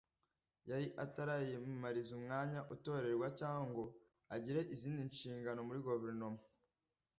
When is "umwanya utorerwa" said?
2.19-3.27